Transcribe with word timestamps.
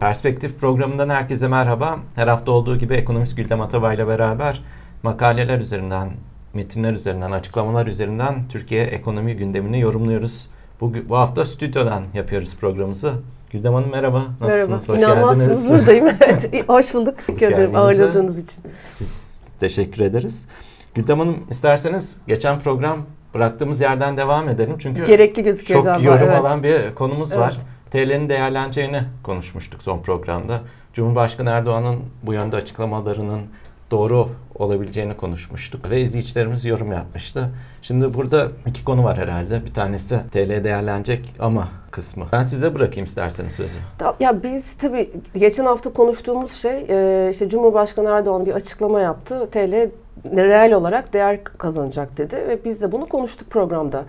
Perspektif 0.00 0.60
programından 0.60 1.08
herkese 1.08 1.48
merhaba. 1.48 1.98
Her 2.14 2.28
hafta 2.28 2.52
olduğu 2.52 2.76
gibi 2.78 2.94
ekonomist 2.94 3.36
Güldem 3.36 3.60
Atabay 3.60 3.96
ile 3.96 4.06
beraber 4.06 4.62
makaleler 5.02 5.58
üzerinden, 5.58 6.10
metinler 6.54 6.92
üzerinden, 6.92 7.30
açıklamalar 7.30 7.86
üzerinden 7.86 8.48
Türkiye 8.48 8.84
ekonomi 8.84 9.36
gündemini 9.36 9.80
yorumluyoruz. 9.80 10.48
Bu, 10.80 10.92
bu 11.08 11.16
hafta 11.16 11.44
stüdyodan 11.44 12.04
yapıyoruz 12.14 12.56
programımızı. 12.56 13.12
Güldem 13.50 13.74
Hanım 13.74 13.90
merhaba. 13.90 14.24
Nasılsınız? 14.40 14.88
Merhaba. 14.88 14.92
Hoş 14.92 15.02
İnanmazsınız 15.02 15.62
geldiniz. 15.62 15.80
buradayım. 15.80 16.06
evet. 16.20 16.68
Hoş 16.68 16.94
bulduk. 16.94 17.18
Teşekkür 17.26 17.46
ederim 17.46 17.76
ağırladığınız 17.76 18.38
için. 18.38 18.64
Biz 19.00 19.40
teşekkür 19.60 20.02
ederiz. 20.02 20.46
Güldem 20.94 21.18
Hanım 21.18 21.46
isterseniz 21.50 22.18
geçen 22.26 22.60
program 22.60 22.98
bıraktığımız 23.34 23.80
yerden 23.80 24.16
devam 24.16 24.48
edelim. 24.48 24.76
Çünkü 24.78 25.06
Gerekli 25.06 25.42
gözüküyor 25.42 25.80
çok 25.80 25.86
galiba. 25.86 26.10
yorum 26.10 26.28
evet. 26.28 26.40
alan 26.40 26.62
bir 26.62 26.94
konumuz 26.94 27.32
evet. 27.32 27.40
var. 27.40 27.58
TL'nin 27.96 28.28
değerleneceğini 28.28 29.02
konuşmuştuk 29.22 29.82
son 29.82 30.02
programda. 30.02 30.60
Cumhurbaşkanı 30.92 31.50
Erdoğan'ın 31.50 31.98
bu 32.22 32.32
yönde 32.32 32.56
açıklamalarının 32.56 33.40
doğru 33.90 34.28
olabileceğini 34.54 35.16
konuşmuştuk 35.16 35.90
ve 35.90 36.00
izleyicilerimiz 36.00 36.64
yorum 36.64 36.92
yapmıştı. 36.92 37.50
Şimdi 37.82 38.14
burada 38.14 38.48
iki 38.66 38.84
konu 38.84 39.04
var 39.04 39.18
herhalde. 39.18 39.64
Bir 39.64 39.74
tanesi 39.74 40.20
TL 40.32 40.64
değerlenecek 40.64 41.34
ama 41.38 41.68
kısmı. 41.90 42.26
Ben 42.32 42.42
size 42.42 42.74
bırakayım 42.74 43.04
isterseniz 43.04 43.52
sözü. 43.52 43.76
Ya 44.20 44.42
biz 44.42 44.76
tabii 44.76 45.10
geçen 45.36 45.64
hafta 45.64 45.92
konuştuğumuz 45.92 46.52
şey 46.52 46.86
e, 46.88 47.30
işte 47.30 47.48
Cumhurbaşkanı 47.48 48.10
Erdoğan 48.10 48.46
bir 48.46 48.52
açıklama 48.52 49.00
yaptı. 49.00 49.50
TL 49.50 49.90
reel 50.24 50.72
olarak 50.72 51.12
değer 51.12 51.44
kazanacak 51.44 52.18
dedi 52.18 52.36
ve 52.36 52.64
biz 52.64 52.80
de 52.80 52.92
bunu 52.92 53.06
konuştuk 53.06 53.50
programda. 53.50 54.04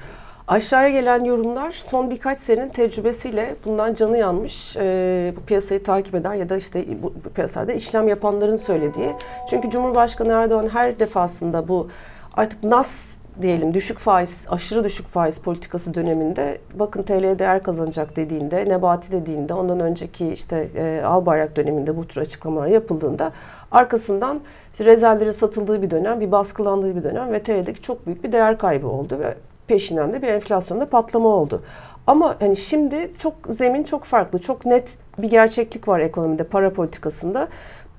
Aşağıya 0.48 0.90
gelen 0.90 1.24
yorumlar 1.24 1.72
son 1.72 2.10
birkaç 2.10 2.38
senenin 2.38 2.70
tecrübesiyle 2.70 3.56
bundan 3.66 3.94
canı 3.94 4.18
yanmış 4.18 4.76
e, 4.78 5.34
bu 5.38 5.42
piyasayı 5.42 5.84
takip 5.84 6.16
eden 6.16 6.34
ya 6.34 6.50
da 6.50 6.58
işte 6.58 6.86
bu, 7.04 7.14
bu 7.26 7.30
piyasada 7.30 7.74
işlem 7.74 8.08
yapanların 8.08 8.58
söylediği. 8.58 9.16
Çünkü 9.50 9.70
Cumhurbaşkanı 9.70 10.32
Erdoğan 10.32 10.68
her 10.68 11.00
defasında 11.00 11.68
bu 11.68 11.88
artık 12.34 12.64
nas 12.64 13.16
diyelim 13.42 13.74
düşük 13.74 14.00
faiz, 14.00 14.46
aşırı 14.50 14.84
düşük 14.84 15.08
faiz 15.08 15.38
politikası 15.38 15.94
döneminde 15.94 16.58
bakın 16.74 17.04
TL'ye 17.04 17.40
değer 17.40 17.64
kazanacak 17.64 18.16
dediğinde, 18.16 18.70
Nebati 18.70 19.12
dediğinde, 19.12 19.54
ondan 19.54 19.80
önceki 19.80 20.28
işte 20.28 20.70
e, 20.76 21.02
Albayrak 21.06 21.56
döneminde 21.56 21.98
bu 21.98 22.08
tür 22.08 22.22
açıklamalar 22.22 22.68
yapıldığında 22.68 23.32
arkasından 23.72 24.40
işte 24.72 24.86
rezervlerin 24.86 25.32
satıldığı 25.32 25.82
bir 25.82 25.92
dönem, 25.92 26.20
bir 26.20 26.32
baskılandığı 26.32 26.96
bir 26.96 27.04
dönem 27.04 27.34
ve 27.34 27.44
TL'deki 27.44 27.82
çok 27.82 28.06
büyük 28.06 28.24
bir 28.24 28.32
değer 28.32 28.58
kaybı 28.58 28.88
oldu 28.88 29.20
ve 29.20 29.34
peşinden 29.68 30.14
de 30.14 30.22
bir 30.22 30.28
enflasyonda 30.28 30.90
patlama 30.90 31.30
oldu. 31.30 31.64
Ama 32.08 32.36
hani 32.40 32.58
şimdi 32.58 33.12
çok 33.20 33.34
zemin 33.50 33.84
çok 33.84 34.04
farklı. 34.04 34.40
Çok 34.40 34.66
net 34.66 34.98
bir 35.18 35.30
gerçeklik 35.30 35.88
var 35.88 36.00
ekonomide, 36.00 36.44
para 36.44 36.74
politikasında. 36.74 37.48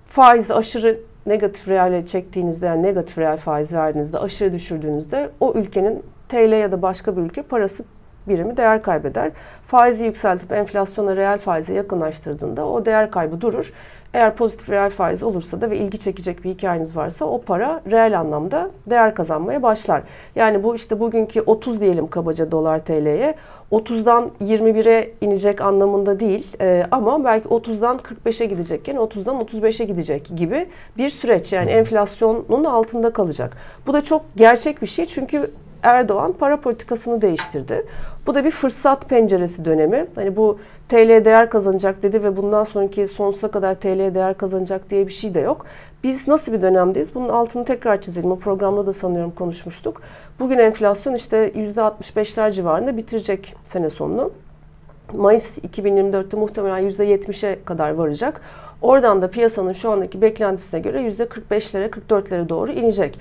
Faizi 0.06 0.54
aşırı 0.54 1.00
negatif 1.26 1.68
reale 1.68 2.06
çektiğinizde 2.06 2.66
yani 2.66 2.82
negatif 2.82 3.18
reel 3.18 3.36
faiz 3.36 3.72
verdiğinizde 3.72 4.18
aşırı 4.18 4.52
düşürdüğünüzde 4.52 5.30
o 5.40 5.52
ülkenin 5.54 6.02
TL 6.28 6.52
ya 6.52 6.72
da 6.72 6.82
başka 6.82 7.16
bir 7.16 7.22
ülke 7.22 7.42
parası 7.42 7.84
birimi 8.28 8.56
değer 8.56 8.82
kaybeder. 8.82 9.30
Faizi 9.66 10.04
yükseltip 10.04 10.52
enflasyona 10.52 11.16
reel 11.16 11.38
faize 11.38 11.74
yakınlaştırdığında 11.74 12.66
o 12.66 12.84
değer 12.84 13.10
kaybı 13.10 13.40
durur. 13.40 13.72
Eğer 14.14 14.36
pozitif 14.36 14.70
reel 14.70 14.90
faiz 14.90 15.22
olursa 15.22 15.60
da 15.60 15.70
ve 15.70 15.78
ilgi 15.78 15.98
çekecek 15.98 16.44
bir 16.44 16.50
hikayeniz 16.50 16.96
varsa 16.96 17.24
o 17.24 17.40
para 17.40 17.82
reel 17.90 18.20
anlamda 18.20 18.70
değer 18.86 19.14
kazanmaya 19.14 19.62
başlar. 19.62 20.02
Yani 20.36 20.62
bu 20.62 20.74
işte 20.74 21.00
bugünkü 21.00 21.40
30 21.40 21.80
diyelim 21.80 22.08
kabaca 22.08 22.50
dolar 22.50 22.84
TL'ye 22.84 23.34
30'dan 23.72 24.30
21'e 24.44 25.10
inecek 25.20 25.60
anlamında 25.60 26.20
değil 26.20 26.46
ee, 26.60 26.86
ama 26.90 27.24
belki 27.24 27.48
30'dan 27.48 28.00
45'e 28.26 28.46
gidecekken 28.46 28.96
30'dan 28.96 29.36
35'e 29.36 29.84
gidecek 29.84 30.30
gibi 30.36 30.66
bir 30.96 31.10
süreç 31.10 31.52
yani 31.52 31.70
enflasyonun 31.70 32.64
altında 32.64 33.12
kalacak. 33.12 33.56
Bu 33.86 33.94
da 33.94 34.04
çok 34.04 34.22
gerçek 34.36 34.82
bir 34.82 34.86
şey 34.86 35.06
çünkü 35.06 35.50
Erdoğan 35.82 36.32
para 36.32 36.60
politikasını 36.60 37.22
değiştirdi. 37.22 37.86
Bu 38.26 38.34
da 38.34 38.44
bir 38.44 38.50
fırsat 38.50 39.08
penceresi 39.08 39.64
dönemi. 39.64 40.06
Hani 40.14 40.36
bu 40.36 40.58
TL 40.88 41.24
değer 41.24 41.50
kazanacak 41.50 42.02
dedi 42.02 42.22
ve 42.22 42.36
bundan 42.36 42.64
sonraki 42.64 43.08
sonsuza 43.08 43.50
kadar 43.50 43.74
TL 43.74 44.14
değer 44.14 44.36
kazanacak 44.36 44.90
diye 44.90 45.06
bir 45.06 45.12
şey 45.12 45.34
de 45.34 45.40
yok. 45.40 45.66
Biz 46.04 46.28
nasıl 46.28 46.52
bir 46.52 46.62
dönemdeyiz? 46.62 47.14
Bunun 47.14 47.28
altını 47.28 47.64
tekrar 47.64 48.00
çizelim. 48.00 48.30
O 48.30 48.38
programda 48.38 48.86
da 48.86 48.92
sanıyorum 48.92 49.30
konuşmuştuk. 49.30 50.02
Bugün 50.40 50.58
enflasyon 50.58 51.14
işte 51.14 51.52
%65'ler 51.54 52.52
civarında 52.52 52.96
bitirecek 52.96 53.56
sene 53.64 53.90
sonunu. 53.90 54.30
Mayıs 55.12 55.58
2024'te 55.58 56.36
muhtemelen 56.36 56.90
%70'e 56.90 57.64
kadar 57.64 57.90
varacak. 57.90 58.40
Oradan 58.82 59.22
da 59.22 59.30
piyasanın 59.30 59.72
şu 59.72 59.90
andaki 59.90 60.22
beklentisine 60.22 60.80
göre 60.80 61.08
%45'lere 61.08 61.90
44'lere 61.90 62.48
doğru 62.48 62.72
inecek. 62.72 63.18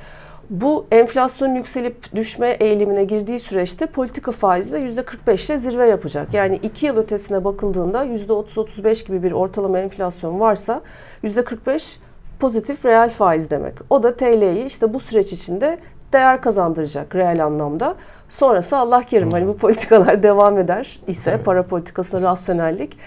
Bu 0.50 0.86
enflasyon 0.92 1.56
yükselip 1.56 2.16
düşme 2.16 2.50
eğilimine 2.50 3.04
girdiği 3.04 3.40
süreçte 3.40 3.86
politika 3.86 4.32
faizi 4.32 4.72
de 4.72 4.80
%45 4.80 5.46
ile 5.46 5.58
zirve 5.58 5.88
yapacak. 5.88 6.34
Yani 6.34 6.60
iki 6.64 6.86
yıl 6.86 6.98
ötesine 6.98 7.44
bakıldığında 7.44 8.06
%30-35 8.06 9.08
gibi 9.08 9.24
bir 9.24 9.32
ortalama 9.32 9.80
enflasyon 9.80 10.40
varsa 10.40 10.82
%45 11.24 11.98
pozitif 12.40 12.86
reel 12.86 13.10
faiz 13.10 13.50
demek. 13.50 13.74
O 13.90 14.04
da 14.04 14.16
TL'yi 14.16 14.66
işte 14.66 14.94
bu 14.94 15.00
süreç 15.00 15.34
içinde 15.34 15.78
değer 16.14 16.42
kazandıracak 16.42 17.16
reel 17.16 17.46
anlamda. 17.46 17.96
Sonrası 18.30 18.78
Allah 18.78 19.04
kerim. 19.04 19.32
Hani 19.32 19.48
bu 19.48 19.58
politikalar 19.58 20.24
devam 20.24 20.58
eder 20.58 21.00
ise 21.08 21.40
para 21.46 21.64
politikasında 21.64 22.22
rasyonellik 22.22 22.98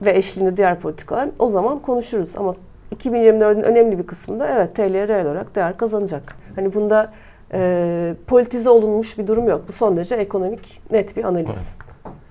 ve 0.00 0.16
eşliğinde 0.16 0.56
diğer 0.56 0.80
politikalar 0.80 1.28
o 1.38 1.48
zaman 1.48 1.78
konuşuruz. 1.78 2.36
Ama 2.36 2.54
2024'ün 2.92 3.62
önemli 3.62 3.98
bir 3.98 4.06
kısmında 4.06 4.48
evet 4.48 4.76
TL 4.76 5.08
reel 5.08 5.26
olarak 5.26 5.54
değer 5.54 5.76
kazanacak. 5.76 6.36
Hani 6.56 6.74
bunda 6.74 7.12
e, 7.52 8.14
politize 8.26 8.70
olunmuş 8.70 9.18
bir 9.18 9.26
durum 9.26 9.48
yok. 9.48 9.64
Bu 9.68 9.72
son 9.72 9.96
derece 9.96 10.14
ekonomik 10.14 10.80
net 10.90 11.16
bir 11.16 11.24
analiz. 11.24 11.74
Evet. 11.76 11.82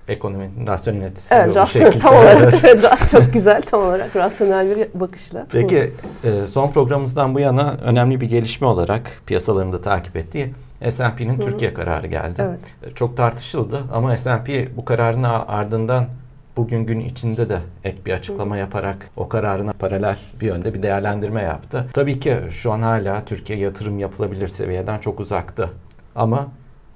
Ekonominin 0.08 0.68
rasyonelitesi. 0.68 1.36
Evet, 1.36 1.56
rasyonel, 1.56 2.00
tam 2.00 2.16
olarak 2.16 3.10
çok 3.12 3.34
güzel, 3.34 3.62
tam 3.62 3.82
olarak 3.82 4.16
rasyonel 4.16 4.78
bir 4.78 5.00
bakışla. 5.00 5.48
Peki 5.52 5.94
e, 6.24 6.48
son 6.48 6.72
programımızdan 6.72 7.36
bu 7.36 7.40
yana 7.40 7.78
önemli 7.84 8.22
bir 8.22 8.30
gelişme 8.30 8.68
olarak 8.68 9.22
piyasalarında 9.26 9.82
takip 9.82 10.16
ettiği 10.16 10.54
S&P'nin 10.90 11.40
Türkiye 11.40 11.74
kararı 11.74 12.08
geldi. 12.08 12.42
Evet. 12.46 12.92
E, 12.92 12.96
çok 12.96 13.18
tartışıldı 13.18 13.84
ama 13.94 14.18
S&P 14.18 14.78
bu 14.78 14.86
kararın 14.86 15.24
ardından 15.24 16.06
bugün 16.57 16.85
gün 16.85 17.00
içinde 17.00 17.50
de 17.50 17.59
ek 17.84 17.97
bir 18.06 18.13
açıklama 18.13 18.57
yaparak 18.57 19.09
o 19.17 19.29
kararına 19.29 19.73
paralel 19.73 20.17
bir 20.41 20.45
yönde 20.47 20.73
bir 20.73 20.84
değerlendirme 20.84 21.41
yaptı. 21.41 21.85
Tabii 21.94 22.19
ki 22.19 22.38
şu 22.50 22.72
an 22.72 22.81
hala 22.81 23.25
Türkiye 23.25 23.59
yatırım 23.59 24.00
yapılabilir 24.00 24.47
seviyeden 24.47 25.00
çok 25.00 25.19
uzaktı. 25.19 25.69
Ama 26.16 26.47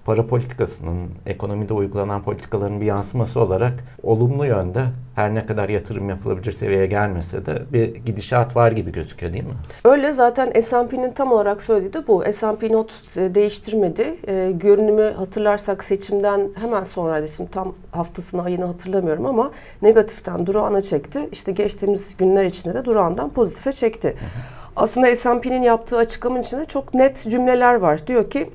para 0.06 0.28
politikasının, 0.28 1.10
ekonomide 1.26 1.74
uygulanan 1.74 2.24
politikaların 2.24 2.82
bir 2.82 2.86
yansıması 2.86 3.40
olarak 3.40 3.74
olumlu 4.04 4.46
yönde 4.46 4.86
her 5.16 5.36
ne 5.36 5.46
kadar 5.46 5.70
yatırım 5.70 6.10
yapılabilir 6.10 6.52
seviyeye 6.52 6.86
gelmese 6.86 7.46
de 7.46 7.62
bir 7.74 7.96
gidişat 7.96 8.56
var 8.56 8.72
gibi 8.72 8.92
gözüküyor 8.92 9.34
değil 9.34 9.44
mi? 9.44 9.54
Öyle 9.86 10.14
zaten 10.14 10.62
S&P'nin 10.62 11.12
tam 11.12 11.32
olarak 11.32 11.62
söylediği 11.62 11.94
de 11.94 12.08
bu. 12.08 12.24
S&P 12.34 12.72
not 12.72 12.92
e, 13.16 13.36
değiştirmedi. 13.36 14.16
E, 14.28 14.52
görünümü 14.52 15.14
hatırlarsak 15.18 15.84
seçimden 15.84 16.50
hemen 16.60 16.84
sonraydı. 16.84 17.28
Şimdi 17.36 17.52
tam 17.52 17.74
haftasını 17.92 18.44
ayını 18.44 18.66
hatırlamıyorum 18.66 19.26
ama 19.26 19.52
negatiften 19.82 20.46
durağına 20.46 20.82
çekti. 20.82 21.30
İşte 21.32 21.52
geçtiğimiz 21.52 22.18
günler 22.18 22.46
içinde 22.46 22.74
de 22.74 22.86
durağından 22.86 23.30
pozitife 23.30 23.72
çekti. 23.72 24.08
Hı 24.08 24.12
hı. 24.12 24.66
Aslında 24.76 25.16
S&P'nin 25.16 25.62
yaptığı 25.62 25.98
açıklamanın 25.98 26.42
içinde 26.42 26.66
çok 26.66 26.94
net 26.94 27.28
cümleler 27.30 27.76
var. 27.76 28.08
Diyor 28.08 28.30
ki 28.30 28.50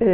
e, 0.00 0.06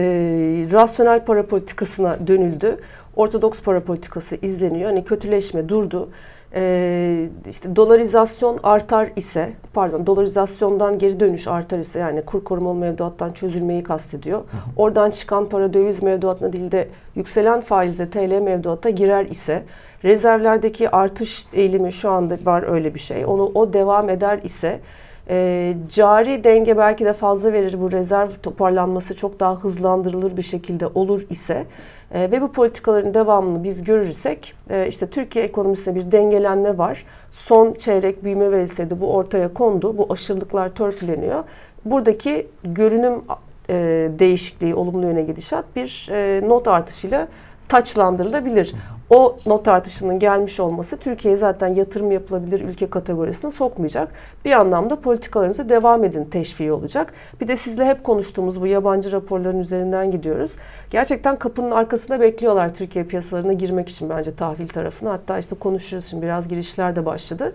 rasyonel 0.73 1.25
para 1.25 1.47
politikasına 1.47 2.27
dönüldü. 2.27 2.79
Ortodoks 3.17 3.61
para 3.61 3.81
politikası 3.81 4.39
izleniyor. 4.43 4.91
Hani 4.91 5.05
kötüleşme 5.05 5.69
durdu. 5.69 6.09
E, 6.55 7.29
işte 7.51 7.77
dolarizasyon 7.77 8.59
artar 8.63 9.11
ise, 9.17 9.53
pardon 9.75 10.07
dolarizasyondan 10.07 10.99
geri 10.99 11.21
dönüş 11.21 11.47
artar 11.47 11.79
ise 11.79 11.99
yani 11.99 12.23
kur 12.23 12.45
korumalı 12.45 12.75
mevduattan 12.75 13.33
çözülmeyi 13.33 13.83
kastediyor. 13.83 14.43
Oradan 14.77 15.11
çıkan 15.11 15.49
para 15.49 15.73
döviz 15.73 16.03
mevduatına 16.03 16.53
değil 16.53 16.71
de 16.71 16.89
yükselen 17.15 17.61
faizle 17.61 18.11
TL 18.11 18.41
mevduata 18.41 18.91
girer 18.91 19.25
ise 19.25 19.63
rezervlerdeki 20.05 20.91
artış 20.91 21.47
eğilimi 21.53 21.93
şu 21.93 22.11
anda 22.11 22.39
var 22.45 22.65
öyle 22.69 22.95
bir 22.95 23.01
şey. 23.01 23.25
Onu 23.27 23.51
o 23.55 23.73
devam 23.73 24.09
eder 24.09 24.41
ise 24.43 24.81
e, 25.29 25.75
cari 25.89 26.45
denge 26.45 26.77
belki 26.77 27.05
de 27.05 27.13
fazla 27.13 27.53
verir 27.53 27.81
bu 27.81 27.93
rezerv 27.93 28.31
toparlanması 28.43 29.17
çok 29.17 29.41
daha 29.41 29.55
hızlandırılır 29.55 30.37
bir 30.37 30.43
şekilde 30.43 30.87
olur 30.87 31.23
ise 31.31 31.67
e, 32.15 32.31
ve 32.31 32.41
bu 32.41 32.53
politikaların 32.53 33.15
devamını 33.15 33.65
biz 33.65 33.85
görürsek 33.85 34.55
e, 34.71 34.87
işte 34.87 35.07
Türkiye 35.07 35.45
ekonomisinde 35.45 35.95
bir 35.95 36.13
dengelenme 36.13 36.79
var. 36.79 37.05
Son 37.33 37.75
çeyrek 37.75 38.25
büyüme 38.25 38.51
verilseydi 38.51 39.01
bu 39.01 39.15
ortaya 39.15 39.55
kondu. 39.55 39.99
Bu 39.99 40.07
aşırılıklar 40.13 40.69
törpüleniyor. 40.69 41.45
Buradaki 41.85 42.47
görünüm 42.65 43.23
e, 43.69 43.75
değişikliği, 44.19 44.75
olumlu 44.75 45.07
yöne 45.07 45.23
gidişat 45.23 45.65
bir 45.77 46.09
e, 46.13 46.49
not 46.49 46.69
artışıyla 46.69 47.29
taçlandırılabilir. 47.69 48.75
O 49.11 49.39
not 49.47 49.69
artışının 49.69 50.19
gelmiş 50.19 50.61
olması 50.61 50.97
Türkiye'ye 50.97 51.37
zaten 51.37 51.75
yatırım 51.75 52.11
yapılabilir 52.11 52.61
ülke 52.61 52.91
kategorisine 52.91 53.51
sokmayacak. 53.51 54.09
Bir 54.45 54.53
anlamda 54.53 55.01
politikalarınıza 55.01 55.69
devam 55.69 56.05
edin 56.05 56.25
teşviği 56.25 56.73
olacak. 56.73 57.13
Bir 57.41 57.49
de 57.49 57.57
sizle 57.57 57.85
hep 57.85 58.05
konuştuğumuz 58.05 58.61
bu 58.61 58.67
yabancı 58.67 59.13
raporların 59.13 59.59
üzerinden 59.59 60.11
gidiyoruz. 60.11 60.57
Gerçekten 60.91 61.37
kapının 61.37 61.71
arkasında 61.71 62.21
bekliyorlar 62.21 62.75
Türkiye 62.75 63.05
piyasalarına 63.05 63.53
girmek 63.53 63.89
için 63.89 64.11
bence 64.11 64.35
tahvil 64.35 64.69
tarafına. 64.69 65.13
Hatta 65.13 65.39
işte 65.39 65.55
konuşuruz 65.55 66.05
şimdi 66.05 66.23
biraz 66.23 66.49
girişler 66.49 66.97
de 66.97 67.07
başladı 67.07 67.53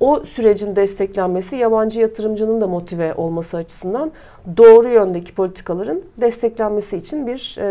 o 0.00 0.24
sürecin 0.24 0.76
desteklenmesi 0.76 1.56
yabancı 1.56 2.00
yatırımcının 2.00 2.60
da 2.60 2.66
motive 2.66 3.14
olması 3.14 3.56
açısından 3.56 4.12
doğru 4.56 4.88
yöndeki 4.88 5.34
politikaların 5.34 6.02
desteklenmesi 6.20 6.96
için 6.96 7.26
bir 7.26 7.56
e, 7.58 7.64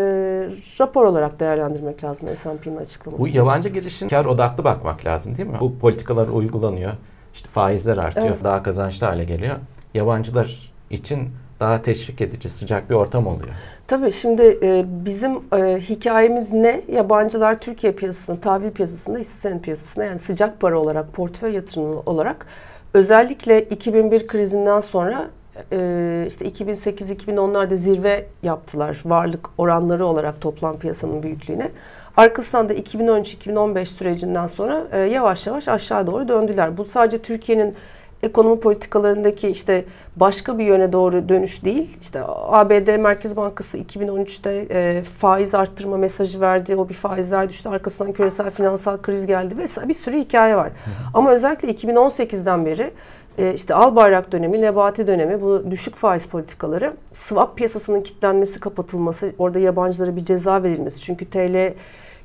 rapor 0.80 1.04
olarak 1.04 1.40
değerlendirmek 1.40 2.04
lazım 2.04 2.28
S&P'nin 2.36 2.76
açıklaması. 2.76 3.22
Bu 3.22 3.28
yabancı 3.28 3.68
girişin 3.68 4.08
kar 4.08 4.24
odaklı 4.24 4.64
bakmak 4.64 5.04
lazım 5.04 5.36
değil 5.36 5.48
mi? 5.48 5.56
Bu 5.60 5.78
politikalar 5.78 6.28
uygulanıyor. 6.28 6.92
İşte 7.34 7.48
faizler 7.48 7.96
artıyor, 7.96 8.26
evet. 8.26 8.44
daha 8.44 8.62
kazançlı 8.62 9.06
hale 9.06 9.24
geliyor. 9.24 9.56
Yabancılar 9.94 10.72
için 10.90 11.28
daha 11.60 11.82
teşvik 11.82 12.20
edici, 12.20 12.48
sıcak 12.48 12.90
bir 12.90 12.94
ortam 12.94 13.26
oluyor. 13.26 13.50
Tabii 13.86 14.12
şimdi 14.12 14.58
e, 14.62 14.84
bizim 14.86 15.32
e, 15.52 15.78
hikayemiz 15.80 16.52
ne? 16.52 16.80
Yabancılar 16.92 17.60
Türkiye 17.60 17.92
piyasasında, 17.92 18.40
tahvil 18.40 18.70
piyasasında, 18.70 19.18
hisse 19.18 19.40
senedi 19.40 19.62
piyasasında 19.62 20.04
yani 20.04 20.18
sıcak 20.18 20.60
para 20.60 20.78
olarak, 20.78 21.12
portföy 21.12 21.54
yatırımı 21.54 22.00
olarak 22.06 22.46
özellikle 22.94 23.62
2001 23.62 24.26
krizinden 24.26 24.80
sonra 24.80 25.30
e, 25.72 26.24
işte 26.28 26.48
2008-2010'larda 26.48 27.76
zirve 27.76 28.26
yaptılar 28.42 29.00
varlık 29.04 29.50
oranları 29.58 30.06
olarak 30.06 30.40
toplam 30.40 30.78
piyasanın 30.78 31.22
büyüklüğüne. 31.22 31.70
Arkasından 32.16 32.68
da 32.68 32.74
2013-2015 32.74 33.84
sürecinden 33.84 34.46
sonra 34.46 34.86
e, 34.92 34.98
yavaş 34.98 35.46
yavaş 35.46 35.68
aşağı 35.68 36.06
doğru 36.06 36.28
döndüler. 36.28 36.76
Bu 36.76 36.84
sadece 36.84 37.18
Türkiye'nin 37.18 37.74
ekonomi 38.22 38.60
politikalarındaki 38.60 39.48
işte 39.48 39.84
başka 40.16 40.58
bir 40.58 40.64
yöne 40.64 40.92
doğru 40.92 41.28
dönüş 41.28 41.64
değil. 41.64 41.98
İşte 42.00 42.20
ABD 42.26 42.96
Merkez 42.96 43.36
Bankası 43.36 43.78
2013'te 43.78 44.66
e, 44.70 45.02
faiz 45.02 45.54
arttırma 45.54 45.96
mesajı 45.96 46.40
verdi. 46.40 46.76
O 46.76 46.88
bir 46.88 46.94
faizler 46.94 47.48
düştü. 47.48 47.68
Arkasından 47.68 48.12
küresel 48.12 48.50
finansal 48.50 48.98
kriz 48.98 49.26
geldi 49.26 49.58
vesaire 49.58 49.88
bir 49.88 49.94
sürü 49.94 50.18
hikaye 50.18 50.56
var. 50.56 50.68
Hı. 50.68 50.90
Ama 51.14 51.32
özellikle 51.32 51.70
2018'den 51.72 52.66
beri 52.66 52.90
e, 53.38 53.54
işte 53.54 53.74
Albayrak 53.74 54.32
dönemi, 54.32 54.60
Nebati 54.60 55.06
dönemi 55.06 55.42
bu 55.42 55.70
düşük 55.70 55.96
faiz 55.96 56.26
politikaları, 56.26 56.92
swap 57.12 57.56
piyasasının 57.56 58.00
kilitlenmesi, 58.00 58.60
kapatılması, 58.60 59.32
orada 59.38 59.58
yabancılara 59.58 60.16
bir 60.16 60.24
ceza 60.24 60.62
verilmesi. 60.62 61.00
Çünkü 61.00 61.30
TL 61.30 61.72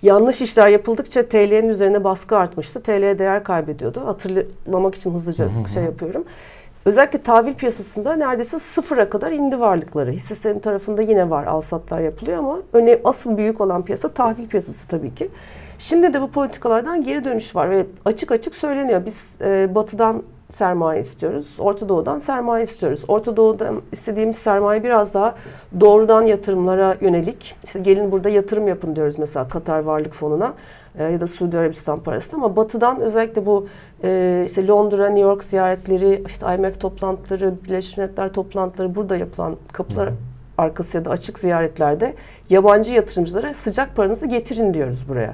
Yanlış 0.03 0.41
işler 0.41 0.67
yapıldıkça 0.67 1.27
TL'nin 1.29 1.69
üzerine 1.69 2.03
baskı 2.03 2.37
artmıştı. 2.37 2.83
TL 2.83 3.19
değer 3.19 3.43
kaybediyordu. 3.43 4.01
Hatırlamak 4.05 4.95
için 4.95 5.13
hızlıca 5.13 5.45
hı 5.45 5.49
hı. 5.49 5.69
şey 5.69 5.83
yapıyorum. 5.83 6.23
Özellikle 6.85 7.21
tahvil 7.21 7.53
piyasasında 7.53 8.15
neredeyse 8.15 8.59
sıfıra 8.59 9.09
kadar 9.09 9.31
indi 9.31 9.59
varlıkları. 9.59 10.11
Hisse 10.11 10.35
senedi 10.35 10.61
tarafında 10.61 11.01
yine 11.01 11.29
var 11.29 11.45
alsatlar 11.45 11.99
yapılıyor 11.99 12.37
ama 12.37 12.57
öne, 12.73 12.99
asıl 13.03 13.37
büyük 13.37 13.61
olan 13.61 13.85
piyasa 13.85 14.09
tahvil 14.09 14.47
piyasası 14.47 14.87
tabii 14.87 15.15
ki. 15.15 15.29
Şimdi 15.77 16.13
de 16.13 16.21
bu 16.21 16.31
politikalardan 16.31 17.03
geri 17.03 17.23
dönüş 17.23 17.55
var 17.55 17.69
ve 17.69 17.85
açık 18.05 18.31
açık 18.31 18.55
söyleniyor. 18.55 19.05
Biz 19.05 19.35
e, 19.41 19.75
batıdan 19.75 20.23
sermaye 20.53 21.01
istiyoruz. 21.01 21.55
Orta 21.59 21.89
Doğu'dan 21.89 22.19
sermaye 22.19 22.63
istiyoruz. 22.63 23.03
Orta 23.07 23.37
Doğu'dan 23.37 23.81
istediğimiz 23.91 24.35
sermaye 24.35 24.83
biraz 24.83 25.13
daha 25.13 25.35
doğrudan 25.79 26.21
yatırımlara 26.21 26.97
yönelik. 27.01 27.55
İşte 27.63 27.79
gelin 27.79 28.11
burada 28.11 28.29
yatırım 28.29 28.67
yapın 28.67 28.95
diyoruz 28.95 29.19
mesela 29.19 29.47
Katar 29.47 29.79
Varlık 29.79 30.13
Fonu'na 30.13 30.53
e, 30.99 31.03
ya 31.03 31.21
da 31.21 31.27
Suudi 31.27 31.57
Arabistan 31.57 31.99
parasına 31.99 32.35
ama 32.35 32.55
batıdan 32.55 33.01
özellikle 33.01 33.45
bu 33.45 33.67
e, 34.03 34.43
işte 34.47 34.67
Londra, 34.67 35.05
New 35.05 35.19
York 35.19 35.43
ziyaretleri, 35.43 36.23
işte 36.27 36.55
IMF 36.55 36.79
toplantıları, 36.79 37.53
Birleşmiş 37.63 37.97
Milletler 37.97 38.33
toplantıları 38.33 38.95
burada 38.95 39.15
yapılan 39.15 39.55
kapılar 39.71 40.09
arkası 40.57 40.97
ya 40.97 41.05
da 41.05 41.09
açık 41.09 41.39
ziyaretlerde 41.39 42.13
yabancı 42.49 42.93
yatırımcılara 42.93 43.53
sıcak 43.53 43.95
paranızı 43.95 44.27
getirin 44.27 44.73
diyoruz 44.73 45.09
buraya. 45.09 45.33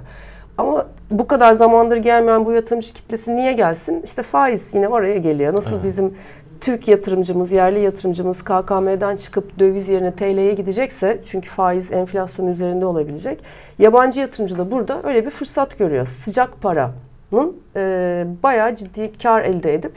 Ama 0.59 0.85
bu 1.11 1.27
kadar 1.27 1.53
zamandır 1.53 1.97
gelmeyen 1.97 2.45
bu 2.45 2.51
yatırımcı 2.51 2.93
kitlesi 2.93 3.35
niye 3.35 3.53
gelsin? 3.53 4.01
İşte 4.03 4.23
faiz 4.23 4.75
yine 4.75 4.87
oraya 4.87 5.17
geliyor. 5.17 5.53
Nasıl 5.53 5.73
evet. 5.73 5.83
bizim 5.83 6.13
Türk 6.61 6.87
yatırımcımız, 6.87 7.51
yerli 7.51 7.79
yatırımcımız 7.79 8.41
KKM'den 8.43 9.15
çıkıp 9.15 9.59
döviz 9.59 9.89
yerine 9.89 10.15
TL'ye 10.15 10.53
gidecekse 10.53 11.21
çünkü 11.25 11.49
faiz 11.49 11.91
enflasyon 11.91 12.47
üzerinde 12.47 12.85
olabilecek. 12.85 13.39
Yabancı 13.79 14.19
yatırımcı 14.19 14.57
da 14.57 14.71
burada 14.71 15.01
öyle 15.03 15.25
bir 15.25 15.29
fırsat 15.29 15.77
görüyor. 15.77 16.05
Sıcak 16.05 16.61
paranın 16.61 17.57
e, 17.75 18.25
bayağı 18.43 18.75
ciddi 18.75 19.11
kar 19.23 19.43
elde 19.43 19.73
edip 19.73 19.93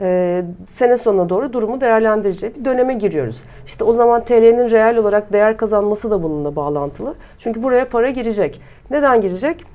e, 0.00 0.42
sene 0.66 0.98
sonuna 0.98 1.28
doğru 1.28 1.52
durumu 1.52 1.80
değerlendirecek 1.80 2.58
bir 2.58 2.64
döneme 2.64 2.94
giriyoruz. 2.94 3.42
İşte 3.66 3.84
o 3.84 3.92
zaman 3.92 4.24
TL'nin 4.24 4.70
reel 4.70 4.96
olarak 4.96 5.32
değer 5.32 5.56
kazanması 5.56 6.10
da 6.10 6.22
bununla 6.22 6.56
bağlantılı. 6.56 7.14
Çünkü 7.38 7.62
buraya 7.62 7.88
para 7.88 8.10
girecek. 8.10 8.60
Neden 8.90 9.20
girecek? 9.20 9.73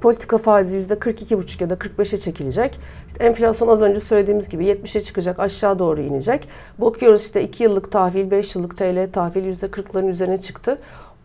Politika 0.00 0.38
faizi 0.38 0.76
yüzde 0.76 0.94
42,5 0.94 1.62
ya 1.62 1.70
da 1.70 1.74
45'e 1.74 2.18
çekilecek. 2.18 2.78
İşte 3.06 3.24
enflasyon 3.24 3.68
az 3.68 3.82
önce 3.82 4.00
söylediğimiz 4.00 4.48
gibi 4.48 4.64
70'e 4.64 5.00
çıkacak, 5.00 5.40
aşağı 5.40 5.78
doğru 5.78 6.00
inecek. 6.00 6.48
Bakıyoruz 6.78 7.20
işte 7.22 7.42
2 7.42 7.62
yıllık 7.62 7.92
tahvil, 7.92 8.30
5 8.30 8.56
yıllık 8.56 8.78
TL 8.78 9.12
tahvil 9.12 9.44
yüzde 9.44 9.66
40'ların 9.66 10.08
üzerine 10.08 10.38
çıktı. 10.38 10.78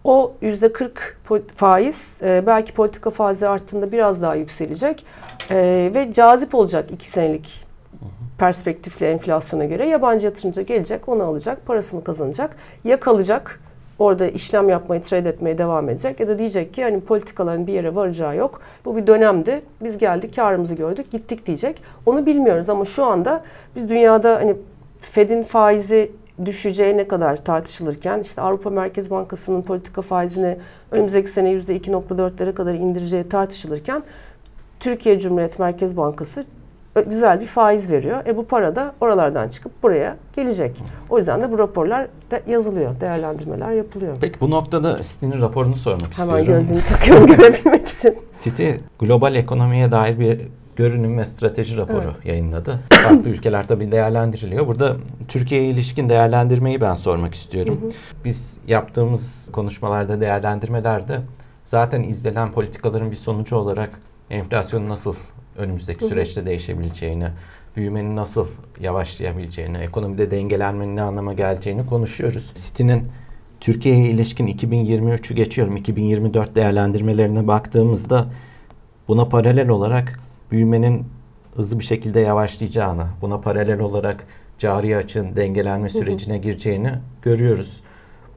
O 0.03 0.33
yüzde 0.41 0.73
40 0.73 1.17
faiz 1.55 2.17
e, 2.21 2.43
belki 2.47 2.73
politika 2.73 3.09
faizi 3.09 3.47
arttığında 3.47 3.91
biraz 3.91 4.21
daha 4.21 4.35
yükselecek 4.35 5.05
e, 5.51 5.91
ve 5.95 6.13
cazip 6.13 6.55
olacak 6.55 6.91
2 6.91 7.09
senelik 7.09 7.67
perspektifle 8.37 9.09
enflasyona 9.09 9.65
göre 9.65 9.87
yabancı 9.87 10.25
yatırımcı 10.25 10.61
gelecek, 10.61 11.09
onu 11.09 11.23
alacak, 11.23 11.65
parasını 11.65 12.03
kazanacak. 12.03 12.55
Ya 12.83 12.99
kalacak 12.99 13.59
orada 13.99 14.27
işlem 14.27 14.69
yapmayı, 14.69 15.01
trade 15.01 15.29
etmeye 15.29 15.57
devam 15.57 15.89
edecek 15.89 16.19
ya 16.19 16.27
da 16.27 16.39
diyecek 16.39 16.73
ki 16.73 16.83
hani 16.83 17.01
politikaların 17.01 17.67
bir 17.67 17.73
yere 17.73 17.95
varacağı 17.95 18.35
yok. 18.35 18.61
Bu 18.85 18.97
bir 18.97 19.07
dönemdi. 19.07 19.61
Biz 19.81 19.97
geldik, 19.97 20.35
karımızı 20.35 20.75
gördük, 20.75 21.11
gittik 21.11 21.45
diyecek. 21.45 21.81
Onu 22.05 22.25
bilmiyoruz 22.25 22.69
ama 22.69 22.85
şu 22.85 23.05
anda 23.05 23.43
biz 23.75 23.89
dünyada 23.89 24.35
hani 24.35 24.55
Fed'in 24.99 25.43
faizi 25.43 26.11
düşeceği 26.45 26.97
ne 26.97 27.07
kadar 27.07 27.43
tartışılırken 27.43 28.19
işte 28.19 28.41
Avrupa 28.41 28.69
Merkez 28.69 29.11
Bankası'nın 29.11 29.61
politika 29.61 30.01
faizini 30.01 30.57
önümüzdeki 30.91 31.31
sene 31.31 31.53
%2.4'lere 31.53 32.53
kadar 32.53 32.73
indireceği 32.73 33.29
tartışılırken 33.29 34.03
Türkiye 34.79 35.19
Cumhuriyet 35.19 35.59
Merkez 35.59 35.97
Bankası 35.97 36.45
güzel 37.01 37.41
bir 37.41 37.45
faiz 37.45 37.91
veriyor. 37.91 38.25
E 38.25 38.37
bu 38.37 38.45
para 38.45 38.75
da 38.75 38.93
oralardan 39.01 39.49
çıkıp 39.49 39.83
buraya 39.83 40.17
gelecek. 40.35 40.77
O 41.09 41.17
yüzden 41.17 41.43
de 41.43 41.51
bu 41.51 41.59
raporlar 41.59 42.07
de 42.31 42.43
yazılıyor, 42.47 43.01
değerlendirmeler 43.01 43.71
yapılıyor. 43.71 44.17
Peki 44.21 44.39
bu 44.41 44.51
noktada 44.51 44.97
City'nin 45.01 45.41
raporunu 45.41 45.75
sormak 45.75 46.01
Hemen 46.01 46.11
istiyorum. 46.11 46.43
Hemen 46.43 46.55
gözümü 46.55 46.81
takıyorum 46.85 47.27
görebilmek 47.37 47.87
için. 47.87 48.15
City 48.43 48.69
global 48.99 49.35
ekonomiye 49.35 49.91
dair 49.91 50.19
bir 50.19 50.41
görünüm 50.77 51.17
ve 51.17 51.25
strateji 51.25 51.77
raporu 51.77 51.97
evet. 51.97 52.25
yayınladı. 52.25 52.79
Farklı 52.89 53.29
ülkeler 53.29 53.67
tabii 53.67 53.91
değerlendiriliyor. 53.91 54.67
Burada 54.67 54.95
Türkiye'ye 55.27 55.69
ilişkin 55.69 56.09
değerlendirmeyi 56.09 56.81
ben 56.81 56.95
sormak 56.95 57.35
istiyorum. 57.35 57.79
Hı 57.81 57.87
hı. 57.87 57.91
Biz 58.25 58.57
yaptığımız 58.67 59.49
konuşmalarda, 59.51 60.21
değerlendirmelerde 60.21 61.19
zaten 61.65 62.03
izlenen 62.03 62.51
politikaların 62.51 63.11
bir 63.11 63.15
sonucu 63.15 63.55
olarak 63.55 63.89
enflasyonu 64.29 64.89
nasıl 64.89 65.15
önümüzdeki 65.57 66.01
Hı-hı. 66.01 66.09
süreçte 66.09 66.45
değişebileceğini, 66.45 67.27
büyümenin 67.75 68.15
nasıl 68.15 68.47
yavaşlayabileceğini, 68.79 69.77
ekonomide 69.77 70.31
dengelenmenin 70.31 70.95
ne 70.95 71.01
anlama 71.01 71.33
geleceğini 71.33 71.85
konuşuyoruz. 71.85 72.51
City'nin 72.55 73.03
Türkiye'ye 73.59 74.09
ilişkin 74.09 74.47
2023'ü 74.47 75.33
geçiyorum. 75.33 75.75
2024 75.75 76.55
değerlendirmelerine 76.55 77.47
baktığımızda 77.47 78.27
buna 79.07 79.25
paralel 79.25 79.69
olarak 79.69 80.19
büyümenin 80.51 81.05
hızlı 81.55 81.79
bir 81.79 81.83
şekilde 81.83 82.19
yavaşlayacağını, 82.19 83.07
buna 83.21 83.41
paralel 83.41 83.79
olarak 83.79 84.27
cari 84.57 84.97
açın 84.97 85.35
dengelenme 85.35 85.89
sürecine 85.89 86.37
gireceğini 86.37 86.91
görüyoruz. 87.21 87.81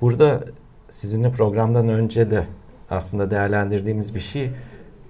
Burada 0.00 0.44
sizinle 0.90 1.30
programdan 1.32 1.88
önce 1.88 2.30
de 2.30 2.46
aslında 2.90 3.30
değerlendirdiğimiz 3.30 4.14
bir 4.14 4.20
şey 4.20 4.50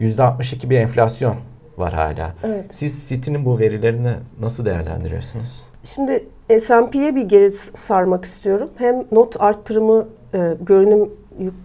%62 0.00 0.70
bir 0.70 0.76
enflasyon 0.76 1.36
var 1.80 1.92
hala. 1.92 2.34
Evet. 2.44 2.64
Siz 2.72 3.08
City'nin 3.08 3.44
bu 3.44 3.58
verilerini 3.58 4.12
nasıl 4.40 4.64
değerlendiriyorsunuz? 4.64 5.64
Şimdi 5.84 6.24
S&P'ye 6.60 7.16
bir 7.16 7.22
geri 7.22 7.50
sarmak 7.52 8.24
istiyorum. 8.24 8.70
Hem 8.76 9.04
not 9.12 9.40
arttırımı, 9.40 10.06
e, 10.34 10.56
görünüm 10.60 11.10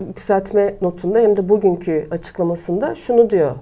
yükseltme 0.08 0.76
notunda 0.82 1.20
hem 1.20 1.36
de 1.36 1.50
bugünkü 1.50 2.08
açıklamasında 2.12 2.96
şunu 2.96 3.30
diyor 3.30 3.56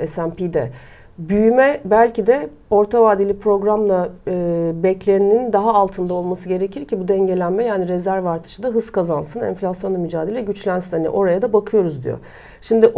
e, 0.00 0.06
S&P'de. 0.06 0.70
Büyüme 1.18 1.80
belki 1.84 2.26
de 2.26 2.48
orta 2.70 3.02
vadeli 3.02 3.38
programla 3.38 4.08
e, 4.28 4.72
beklenenin 4.74 5.52
daha 5.52 5.74
altında 5.74 6.14
olması 6.14 6.48
gerekir 6.48 6.84
ki 6.84 7.00
bu 7.00 7.08
dengelenme 7.08 7.64
yani 7.64 7.88
rezerv 7.88 8.24
artışı 8.24 8.62
da 8.62 8.68
hız 8.68 8.92
kazansın, 8.92 9.40
enflasyonla 9.40 9.98
mücadele 9.98 10.40
güçlensin. 10.40 10.90
Hani 10.90 11.08
oraya 11.08 11.42
da 11.42 11.52
bakıyoruz 11.52 12.04
diyor. 12.04 12.18
Şimdi 12.60 12.92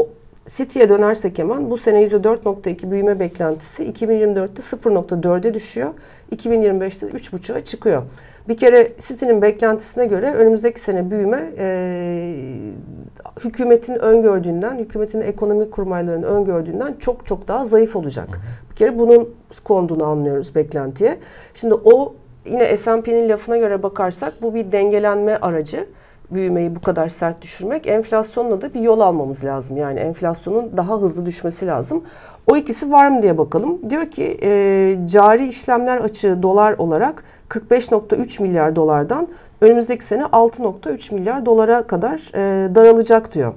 City'ye 0.48 0.88
dönersek 0.88 1.38
hemen 1.38 1.70
bu 1.70 1.76
sene 1.76 2.04
%4.2 2.04 2.90
büyüme 2.90 3.20
beklentisi 3.20 3.84
2024'te 3.84 4.62
0.4'e 4.62 5.54
düşüyor. 5.54 5.94
2025'te 6.36 7.06
3.5'a 7.06 7.64
çıkıyor. 7.64 8.02
Bir 8.48 8.56
kere 8.56 8.92
City'nin 8.98 9.42
beklentisine 9.42 10.06
göre 10.06 10.34
önümüzdeki 10.34 10.80
sene 10.80 11.10
büyüme 11.10 11.52
e, 11.58 12.34
hükümetin 13.44 13.94
öngördüğünden, 13.94 14.78
hükümetin 14.78 15.20
ekonomik 15.20 15.72
kurmaylarının 15.72 16.26
öngördüğünden 16.26 16.94
çok 16.98 17.26
çok 17.26 17.48
daha 17.48 17.64
zayıf 17.64 17.96
olacak. 17.96 18.28
Bir 18.70 18.76
kere 18.76 18.98
bunun 18.98 19.34
konduğunu 19.64 20.04
anlıyoruz 20.04 20.54
beklentiye. 20.54 21.18
Şimdi 21.54 21.74
o 21.74 22.14
yine 22.46 22.76
S&P'nin 22.76 23.28
lafına 23.28 23.56
göre 23.56 23.82
bakarsak 23.82 24.42
bu 24.42 24.54
bir 24.54 24.72
dengelenme 24.72 25.36
aracı 25.36 25.86
büyümeyi 26.34 26.76
bu 26.76 26.80
kadar 26.80 27.08
sert 27.08 27.42
düşürmek. 27.42 27.86
Enflasyonla 27.86 28.62
da 28.62 28.74
bir 28.74 28.80
yol 28.80 29.00
almamız 29.00 29.44
lazım. 29.44 29.76
Yani 29.76 30.00
enflasyonun 30.00 30.76
daha 30.76 31.00
hızlı 31.00 31.26
düşmesi 31.26 31.66
lazım. 31.66 32.02
O 32.46 32.56
ikisi 32.56 32.92
var 32.92 33.08
mı 33.08 33.22
diye 33.22 33.38
bakalım. 33.38 33.90
Diyor 33.90 34.06
ki 34.06 34.38
e, 34.42 34.98
cari 35.06 35.46
işlemler 35.46 35.96
açığı 35.96 36.42
dolar 36.42 36.74
olarak 36.78 37.24
45.3 37.48 38.42
milyar 38.42 38.76
dolardan 38.76 39.28
önümüzdeki 39.60 40.04
sene 40.04 40.22
6.3 40.22 41.14
milyar 41.14 41.46
dolara 41.46 41.82
kadar 41.82 42.30
e, 42.34 42.74
daralacak 42.74 43.34
diyor. 43.34 43.54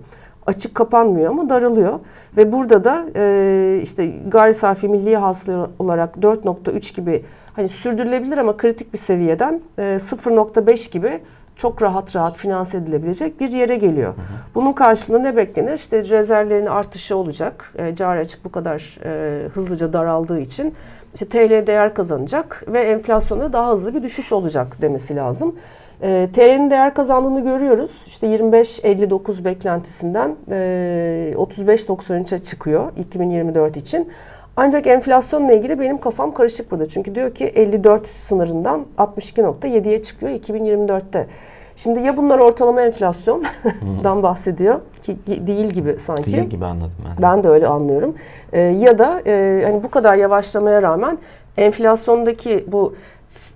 Açık 0.47 0.75
kapanmıyor 0.75 1.31
ama 1.31 1.49
daralıyor. 1.49 1.99
Ve 2.37 2.51
burada 2.51 2.83
da 2.83 3.05
e, 3.15 3.79
işte 3.83 4.07
gayri 4.27 4.53
safi 4.53 4.87
milli 4.87 5.15
hasıla 5.15 5.69
olarak 5.79 6.15
4.3 6.15 6.95
gibi 6.95 7.25
hani 7.55 7.69
sürdürülebilir 7.69 8.37
ama 8.37 8.57
kritik 8.57 8.93
bir 8.93 8.97
seviyeden 8.97 9.61
e, 9.77 9.81
0.5 9.81 10.91
gibi 10.91 11.19
çok 11.55 11.81
rahat 11.81 12.15
rahat 12.15 12.37
finanse 12.37 12.77
edilebilecek 12.77 13.39
bir 13.39 13.51
yere 13.51 13.75
geliyor. 13.75 14.13
Hı 14.13 14.21
hı. 14.21 14.25
Bunun 14.55 14.73
karşılığında 14.73 15.19
ne 15.19 15.35
beklenir? 15.37 15.73
İşte 15.73 16.05
rezervlerin 16.05 16.65
artışı 16.65 17.17
olacak. 17.17 17.73
E, 17.77 17.95
cari 17.95 18.19
açık 18.19 18.45
bu 18.45 18.51
kadar 18.51 18.99
e, 19.05 19.47
hızlıca 19.47 19.93
daraldığı 19.93 20.39
için 20.39 20.73
işte 21.13 21.25
TL 21.25 21.67
değer 21.67 21.93
kazanacak 21.93 22.63
ve 22.67 22.81
enflasyonda 22.81 23.53
daha 23.53 23.71
hızlı 23.71 23.95
bir 23.95 24.03
düşüş 24.03 24.31
olacak 24.31 24.81
demesi 24.81 25.15
lazım. 25.15 25.55
E, 26.01 26.29
TL'nin 26.33 26.69
değer 26.69 26.93
kazandığını 26.93 27.43
görüyoruz. 27.43 27.91
İşte 28.07 28.27
25.59 28.27 29.43
beklentisinden 29.43 30.35
e, 30.49 31.33
35.93'e 31.35 32.39
çıkıyor 32.39 32.91
2024 32.97 33.77
için. 33.77 34.11
Ancak 34.57 34.87
enflasyonla 34.87 35.53
ilgili 35.53 35.79
benim 35.79 35.97
kafam 35.97 36.33
karışık 36.33 36.71
burada. 36.71 36.89
Çünkü 36.89 37.15
diyor 37.15 37.35
ki 37.35 37.45
54 37.45 38.07
sınırından 38.07 38.85
62.7'ye 38.97 40.03
çıkıyor 40.03 40.31
2024'te. 40.31 41.27
Şimdi 41.75 41.99
ya 41.99 42.17
bunlar 42.17 42.39
ortalama 42.39 42.81
enflasyondan 42.81 44.23
bahsediyor 44.23 44.79
ki 45.03 45.17
değil 45.47 45.65
gibi 45.65 45.97
sanki. 45.99 46.33
Değil 46.33 46.43
gibi 46.43 46.65
anladım 46.65 46.91
ben. 47.05 47.21
Ben 47.21 47.43
de 47.43 47.49
öyle 47.49 47.67
anlıyorum. 47.67 48.15
Ee, 48.53 48.59
ya 48.59 48.97
da 48.97 49.21
e, 49.25 49.61
hani 49.65 49.83
bu 49.83 49.91
kadar 49.91 50.15
yavaşlamaya 50.15 50.81
rağmen 50.81 51.17
enflasyondaki 51.57 52.65
bu 52.67 52.95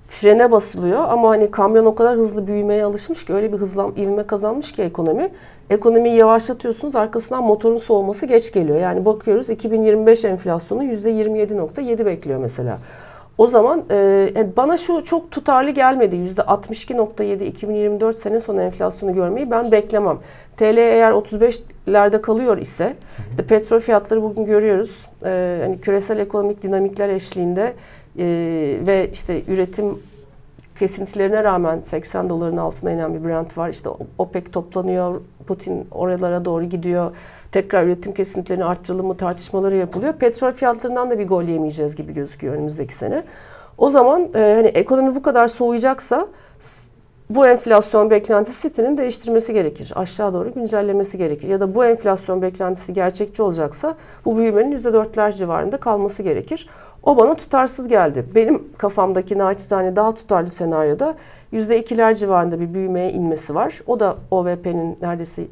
frene 0.07 0.51
basılıyor 0.51 1.05
ama 1.09 1.29
hani 1.29 1.51
kamyon 1.51 1.85
o 1.85 1.95
kadar 1.95 2.15
hızlı 2.15 2.47
büyümeye 2.47 2.83
alışmış 2.83 3.25
ki 3.25 3.33
öyle 3.33 3.53
bir 3.53 3.57
hızlan 3.57 3.93
ivme 3.97 4.23
kazanmış 4.27 4.71
ki 4.71 4.81
ekonomi. 4.81 5.29
Ekonomiyi 5.69 6.15
yavaşlatıyorsunuz 6.15 6.95
arkasından 6.95 7.43
motorun 7.43 7.77
soğuması 7.77 8.25
geç 8.25 8.53
geliyor. 8.53 8.79
Yani 8.79 9.05
bakıyoruz 9.05 9.49
2025 9.49 10.25
enflasyonu 10.25 10.83
%27.7 10.83 12.05
bekliyor 12.05 12.39
mesela. 12.39 12.79
O 13.37 13.47
zaman 13.47 13.83
e, 13.91 14.47
bana 14.57 14.77
şu 14.77 15.05
çok 15.05 15.31
tutarlı 15.31 15.69
gelmedi. 15.69 16.15
%62.7 16.15 17.43
2024 17.43 18.17
sene 18.17 18.41
sonu 18.41 18.61
enflasyonu 18.61 19.13
görmeyi 19.13 19.51
ben 19.51 19.71
beklemem. 19.71 20.17
TL 20.57 20.77
eğer 20.77 21.11
35'lerde 21.11 22.21
kalıyor 22.21 22.57
ise 22.57 22.93
işte 23.29 23.45
petrol 23.45 23.79
fiyatları 23.79 24.23
bugün 24.23 24.45
görüyoruz. 24.45 25.07
E, 25.25 25.59
hani 25.63 25.81
küresel 25.81 26.19
ekonomik 26.19 26.63
dinamikler 26.63 27.09
eşliğinde 27.09 27.73
e, 28.19 28.25
ve 28.87 29.09
işte 29.13 29.41
üretim 29.47 29.99
kesintilerine 30.79 31.43
rağmen 31.43 31.81
80 31.81 32.29
doların 32.29 32.57
altına 32.57 32.91
inen 32.91 33.13
bir 33.13 33.27
Brent 33.27 33.57
var. 33.57 33.69
İşte 33.69 33.89
OPEC 34.17 34.51
toplanıyor, 34.51 35.21
Putin 35.47 35.87
oralara 35.91 36.45
doğru 36.45 36.65
gidiyor. 36.65 37.11
Tekrar 37.51 37.83
üretim 37.83 38.13
kesintilerini 38.13 38.65
arttıralım 38.65 39.07
mı 39.07 39.17
tartışmaları 39.17 39.75
yapılıyor. 39.75 40.13
Petrol 40.13 40.51
fiyatlarından 40.51 41.09
da 41.09 41.19
bir 41.19 41.27
gol 41.27 41.43
yemeyeceğiz 41.43 41.95
gibi 41.95 42.13
gözüküyor 42.13 42.53
önümüzdeki 42.53 42.95
sene. 42.95 43.23
O 43.77 43.89
zaman 43.89 44.29
e, 44.35 44.53
hani 44.55 44.67
ekonomi 44.67 45.15
bu 45.15 45.21
kadar 45.21 45.47
soğuyacaksa 45.47 46.27
bu 47.29 47.47
enflasyon 47.47 48.09
beklentisi 48.09 48.69
City'nin 48.69 48.97
değiştirmesi 48.97 49.53
gerekir. 49.53 49.93
Aşağı 49.95 50.33
doğru 50.33 50.53
güncellemesi 50.53 51.17
gerekir. 51.17 51.47
Ya 51.47 51.59
da 51.59 51.75
bu 51.75 51.85
enflasyon 51.85 52.41
beklentisi 52.41 52.93
gerçekçi 52.93 53.41
olacaksa 53.41 53.95
bu 54.25 54.37
büyümenin 54.37 54.77
%4'ler 54.77 55.33
civarında 55.33 55.77
kalması 55.77 56.23
gerekir. 56.23 56.69
O 57.03 57.17
bana 57.17 57.35
tutarsız 57.35 57.87
geldi. 57.87 58.25
Benim 58.35 58.77
kafamdaki 58.77 59.37
naçizane 59.37 59.95
daha 59.95 60.15
tutarlı 60.15 60.47
senaryoda 60.47 61.15
%2'ler 61.53 62.15
civarında 62.15 62.59
bir 62.59 62.73
büyümeye 62.73 63.11
inmesi 63.11 63.55
var. 63.55 63.81
O 63.87 63.99
da 63.99 64.17
OVP'nin 64.31 64.97
neredeyse 65.01 65.43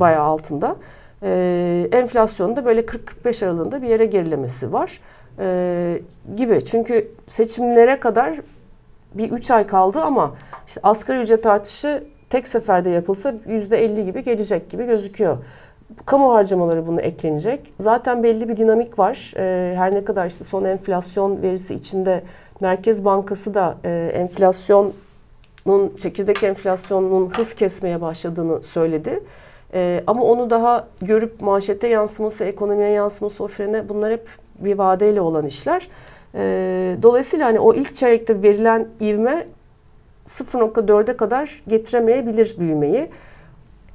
bayağı 0.00 0.24
altında. 0.24 0.76
Ee, 1.22 1.88
enflasyonda 1.92 2.64
böyle 2.64 2.80
40-45 2.80 3.44
aralığında 3.44 3.82
bir 3.82 3.88
yere 3.88 4.06
gerilemesi 4.06 4.72
var. 4.72 5.00
Ee, 5.38 6.02
gibi. 6.36 6.64
Çünkü 6.64 7.10
seçimlere 7.26 8.00
kadar 8.00 8.40
bir 9.14 9.30
3 9.30 9.50
ay 9.50 9.66
kaldı 9.66 10.00
ama 10.00 10.34
işte 10.66 10.80
asgari 10.82 11.20
ücret 11.20 11.46
artışı 11.46 12.04
tek 12.30 12.48
seferde 12.48 12.90
yapılsa 12.90 13.34
%50 13.48 14.04
gibi 14.04 14.22
gelecek 14.22 14.70
gibi 14.70 14.86
gözüküyor 14.86 15.38
kamu 16.06 16.32
harcamaları 16.32 16.86
bunu 16.86 17.00
eklenecek. 17.00 17.72
Zaten 17.78 18.22
belli 18.22 18.48
bir 18.48 18.56
dinamik 18.56 18.98
var. 18.98 19.32
E, 19.36 19.74
her 19.76 19.94
ne 19.94 20.04
kadar 20.04 20.26
işte 20.26 20.44
son 20.44 20.64
enflasyon 20.64 21.42
verisi 21.42 21.74
içinde 21.74 22.22
Merkez 22.60 23.04
Bankası 23.04 23.54
da 23.54 23.76
e, 23.84 24.10
enflasyonun 24.14 24.92
çekirdek 26.02 26.42
enflasyonunun 26.42 27.30
hız 27.36 27.54
kesmeye 27.54 28.00
başladığını 28.00 28.62
söyledi. 28.62 29.20
E, 29.74 30.04
ama 30.06 30.22
onu 30.22 30.50
daha 30.50 30.86
görüp 31.02 31.40
manşete 31.40 31.88
yansıması, 31.88 32.44
ekonomiye 32.44 32.90
yansıması, 32.90 33.44
o 33.44 33.46
frene 33.46 33.88
bunlar 33.88 34.12
hep 34.12 34.26
bir 34.58 34.78
vadeyle 34.78 35.20
olan 35.20 35.46
işler. 35.46 35.88
E, 36.34 36.96
dolayısıyla 37.02 37.46
hani 37.46 37.60
o 37.60 37.74
ilk 37.74 37.96
çeyrekte 37.96 38.42
verilen 38.42 38.88
ivme 39.00 39.46
0.4'e 40.26 41.16
kadar 41.16 41.62
getiremeyebilir 41.68 42.56
büyümeyi. 42.58 43.08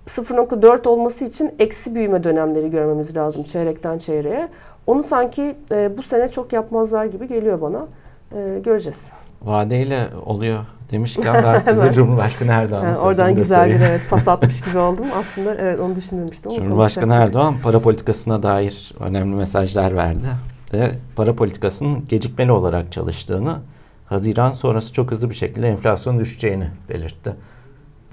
0.4 0.07 0.87
olması 0.87 1.25
için 1.25 1.51
eksi 1.59 1.95
büyüme 1.95 2.23
dönemleri 2.23 2.71
görmemiz 2.71 3.17
lazım 3.17 3.43
çeyrekten 3.43 3.97
çeyreğe. 3.97 4.49
Onu 4.87 5.03
sanki 5.03 5.55
e, 5.71 5.97
bu 5.97 6.03
sene 6.03 6.31
çok 6.31 6.53
yapmazlar 6.53 7.05
gibi 7.05 7.27
geliyor 7.27 7.61
bana. 7.61 7.87
E, 8.35 8.59
göreceğiz. 8.59 9.05
Vadeyle 9.41 10.07
oluyor 10.25 10.59
demişken 10.91 11.33
ben 11.43 11.59
size 11.59 11.93
Cumhurbaşkanı 11.93 12.51
Erdoğan'ın 12.51 12.87
yani 12.87 12.97
Oradan 12.97 13.35
güzel 13.35 13.69
bir 13.69 13.79
evet, 13.79 14.01
pas 14.09 14.27
atmış 14.27 14.61
gibi 14.61 14.77
oldum. 14.77 15.05
Aslında 15.15 15.55
evet 15.55 15.79
onu 15.79 15.95
düşünmemiştim. 15.95 16.51
Cumhurbaşkanı 16.51 17.13
Erdoğan 17.13 17.55
para 17.63 17.79
politikasına 17.79 18.43
dair 18.43 18.93
önemli 18.99 19.35
mesajlar 19.35 19.95
verdi. 19.95 20.27
Ve 20.73 20.91
para 21.15 21.35
politikasının 21.35 22.05
gecikmeli 22.09 22.51
olarak 22.51 22.91
çalıştığını, 22.91 23.57
Haziran 24.05 24.51
sonrası 24.51 24.93
çok 24.93 25.11
hızlı 25.11 25.29
bir 25.29 25.35
şekilde 25.35 25.67
enflasyon 25.67 26.19
düşeceğini 26.19 26.67
belirtti. 26.89 27.33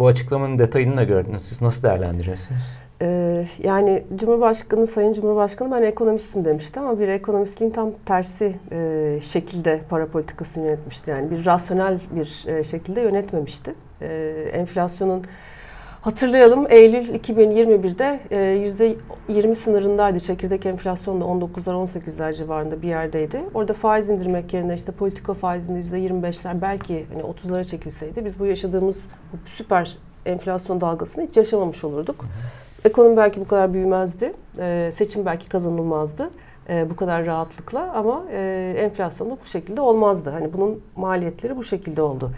Bu 0.00 0.06
açıklamanın 0.06 0.58
detayını 0.58 0.96
da 0.96 1.04
gördünüz. 1.04 1.42
Siz 1.42 1.62
nasıl 1.62 1.82
değerlendiriyorsunuz? 1.82 2.62
Ee, 3.02 3.46
yani 3.62 4.04
Cumhurbaşkanı, 4.16 4.86
Sayın 4.86 5.12
Cumhurbaşkanı 5.12 5.70
ben 5.70 5.82
ekonomistim 5.82 6.44
demişti 6.44 6.80
ama 6.80 7.00
bir 7.00 7.08
ekonomistliğin 7.08 7.70
tam 7.70 7.90
tersi 8.06 8.54
e, 8.72 9.18
şekilde 9.22 9.80
para 9.88 10.06
politikasını 10.06 10.64
yönetmişti. 10.64 11.10
Yani 11.10 11.30
bir 11.30 11.46
rasyonel 11.46 11.98
bir 12.10 12.44
e, 12.46 12.64
şekilde 12.64 13.00
yönetmemişti. 13.00 13.74
E, 14.00 14.06
enflasyonun 14.52 15.24
Hatırlayalım 16.02 16.66
Eylül 16.68 17.14
2021'de 17.14 18.20
e, 18.30 18.38
yüzde 18.38 18.96
20 19.28 19.56
sınırındaydı. 19.56 20.20
Çekirdek 20.20 20.66
enflasyon 20.66 21.20
da 21.20 21.24
19'lar 21.24 21.72
18'ler 21.72 22.36
civarında 22.36 22.82
bir 22.82 22.88
yerdeydi. 22.88 23.40
Orada 23.54 23.72
faiz 23.72 24.08
indirmek 24.08 24.54
yerine 24.54 24.74
işte 24.74 24.92
politika 24.92 25.34
faizinde 25.34 25.78
yüzde 25.78 25.98
25'ler 25.98 26.60
belki 26.60 27.06
hani 27.12 27.22
30'lara 27.22 27.64
çekilseydi 27.64 28.24
biz 28.24 28.38
bu 28.38 28.46
yaşadığımız 28.46 29.04
bu 29.32 29.48
süper 29.48 29.98
enflasyon 30.26 30.80
dalgasını 30.80 31.26
hiç 31.26 31.36
yaşamamış 31.36 31.84
olurduk. 31.84 32.24
Ekonomi 32.84 33.16
belki 33.16 33.40
bu 33.40 33.48
kadar 33.48 33.72
büyümezdi. 33.72 34.32
E, 34.58 34.92
seçim 34.94 35.26
belki 35.26 35.48
kazanılmazdı 35.48 36.30
e, 36.68 36.90
bu 36.90 36.96
kadar 36.96 37.26
rahatlıkla 37.26 37.92
ama 37.94 38.30
enflasyon 38.76 39.30
da 39.30 39.36
bu 39.44 39.48
şekilde 39.48 39.80
olmazdı. 39.80 40.30
Hani 40.30 40.52
bunun 40.52 40.82
maliyetleri 40.96 41.56
bu 41.56 41.64
şekilde 41.64 42.02
oldu. 42.02 42.30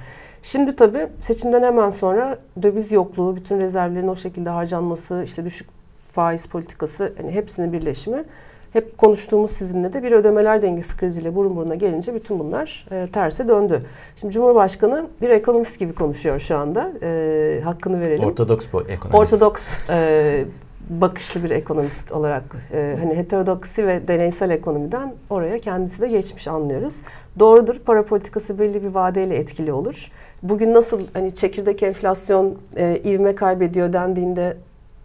Şimdi 0.42 0.76
tabii 0.76 1.08
seçimden 1.20 1.62
hemen 1.62 1.90
sonra 1.90 2.38
döviz 2.62 2.92
yokluğu, 2.92 3.36
bütün 3.36 3.60
rezervlerin 3.60 4.08
o 4.08 4.16
şekilde 4.16 4.50
harcanması, 4.50 5.22
işte 5.24 5.44
düşük 5.44 5.68
faiz 6.12 6.46
politikası, 6.46 7.12
hani 7.16 7.30
hepsinin 7.30 7.72
birleşimi. 7.72 8.24
Hep 8.72 8.98
konuştuğumuz 8.98 9.50
sizinle 9.50 9.92
de 9.92 10.02
bir 10.02 10.12
ödemeler 10.12 10.62
dengesi 10.62 10.96
kriziyle 10.96 11.34
burun 11.34 11.56
buruna 11.56 11.74
gelince 11.74 12.14
bütün 12.14 12.38
bunlar 12.38 12.86
e, 12.90 13.08
terse 13.12 13.48
döndü. 13.48 13.82
Şimdi 14.16 14.34
Cumhurbaşkanı 14.34 15.06
bir 15.22 15.30
ekonomist 15.30 15.78
gibi 15.78 15.94
konuşuyor 15.94 16.40
şu 16.40 16.56
anda. 16.56 16.92
E, 17.02 17.60
hakkını 17.64 18.00
verelim. 18.00 18.24
Ortodoks 18.24 18.66
bu 18.72 18.82
ekonomist. 18.82 19.14
Ortodoks 19.14 19.68
e, 19.90 20.44
bakışlı 20.90 21.44
bir 21.44 21.50
ekonomist 21.50 22.12
olarak 22.12 22.42
e, 22.72 22.96
hani 23.00 23.16
heterodoksi 23.16 23.86
ve 23.86 24.08
deneysel 24.08 24.50
ekonomiden 24.50 25.14
oraya 25.30 25.60
kendisi 25.60 26.00
de 26.00 26.08
geçmiş 26.08 26.48
anlıyoruz. 26.48 26.96
Doğrudur 27.38 27.78
para 27.78 28.04
politikası 28.04 28.58
belli 28.58 28.82
bir 28.82 28.88
vadeyle 28.88 29.36
etkili 29.36 29.72
olur. 29.72 30.10
Bugün 30.42 30.74
nasıl 30.74 31.00
hani 31.14 31.34
çekirdek 31.34 31.82
enflasyon 31.82 32.58
e, 32.76 33.00
ivme 33.04 33.34
kaybediyor 33.34 33.92
dendiğinde 33.92 34.56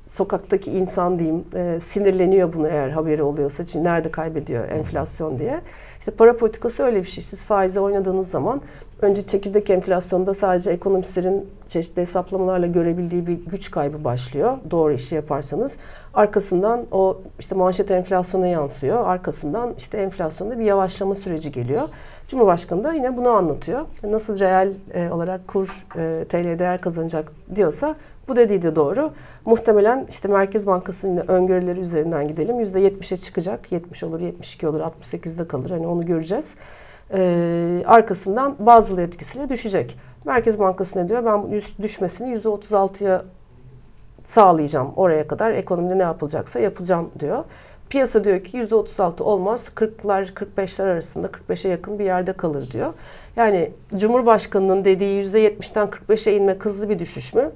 sokaktaki 0.08 0.72
insan 0.72 1.20
diyeyim 1.20 1.44
e, 1.56 1.80
sinirleniyor 1.80 2.54
bunu 2.54 2.68
eğer 2.68 2.90
haberi 2.90 3.24
oluyorsa. 3.24 3.66
Çünkü 3.66 3.86
nerede 3.86 4.12
kaybediyor 4.12 4.70
enflasyon 4.70 5.40
diye. 5.40 5.62
İşte 6.00 6.12
para 6.12 6.38
politikası 6.38 6.84
öyle 6.84 7.00
bir 7.00 7.08
şey. 7.08 7.24
Siz 7.24 7.46
faize 7.46 7.80
oynadığınız 7.80 8.30
zaman 8.30 8.62
önce 9.02 9.26
çekirdek 9.26 9.70
enflasyonda 9.70 10.34
sadece 10.34 10.72
ekonomistlerin 10.72 11.50
çeşitli 11.70 12.02
hesaplamalarla 12.02 12.68
görebildiği 12.68 13.28
bir 13.28 13.34
güç 13.34 13.72
kaybı 13.72 14.04
başlıyor. 14.04 14.58
Doğru 14.72 14.94
işi 14.94 15.16
yaparsanız. 15.16 15.78
Arkasından 16.14 16.86
o 16.92 17.18
işte 17.40 17.56
manşet 17.56 17.92
enflasyona 17.92 18.48
yansıyor. 18.48 19.08
Arkasından 19.08 19.74
işte 19.78 19.98
enflasyonda 19.98 20.60
bir 20.60 20.66
yavaşlama 20.66 21.16
süreci 21.16 21.52
geliyor. 21.52 21.90
Cumhurbaşkanı 22.28 22.84
da 22.84 22.94
yine 22.94 23.18
bunu 23.18 23.30
anlatıyor. 23.30 23.86
Nasıl 24.04 24.40
reel 24.40 24.74
e, 24.94 25.10
olarak 25.10 25.48
kur 25.48 25.86
e, 25.96 26.26
TL 26.30 26.60
değer 26.60 26.82
kazanacak 26.82 27.32
diyorsa 27.56 27.96
bu 28.28 28.36
dediği 28.36 28.62
de 28.62 28.76
doğru. 28.76 29.12
Muhtemelen 29.46 30.06
işte 30.10 30.28
Merkez 30.28 30.68
Bankası'nın 30.68 31.28
öngörüleri 31.28 31.80
üzerinden 31.80 32.28
gidelim. 32.28 32.60
%70'e 32.60 33.18
çıkacak. 33.18 33.72
70 33.72 34.04
olur, 34.04 34.22
72 34.22 34.68
olur, 34.68 34.80
68'de 34.80 35.48
kalır. 35.48 35.70
Hani 35.70 35.88
onu 35.88 36.06
göreceğiz. 36.06 36.56
Ee, 37.14 37.84
arkasından 37.86 38.56
bazı 38.60 39.02
etkisiyle 39.02 39.50
düşecek. 39.50 39.98
Merkez 40.26 40.60
Bankası 40.60 41.00
ne 41.00 41.10
diyor? 41.10 41.26
Ben 41.26 41.62
düşmesini 41.84 42.38
%36'ya 42.38 43.26
sağlayacağım. 44.26 44.94
Oraya 44.96 45.28
kadar 45.28 45.52
ekonomide 45.52 45.98
ne 45.98 46.04
yapılacaksa 46.04 46.60
yapacağım 46.60 47.10
diyor. 47.20 47.44
Piyasa 47.90 48.24
diyor 48.24 48.44
ki 48.44 48.58
%36 48.58 49.24
olmaz. 49.24 49.66
40'lar 49.76 50.34
45'ler 50.34 50.84
arasında 50.84 51.28
45'e 51.28 51.72
yakın 51.72 52.00
bir 52.00 52.06
yerde 52.06 52.34
kalır 52.34 52.72
diyor. 52.72 52.94
Yani 53.36 53.72
Cumhurbaşkanı'nın 53.96 54.86
dediği 54.86 55.24
%70'ten 55.24 55.88
45'e 55.88 56.36
inme 56.36 56.56
hızlı 56.60 56.90
bir 56.90 57.00
düşüş 57.00 57.34
mü? 57.34 57.52